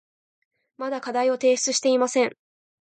[0.77, 2.35] まだ課題を提出していません。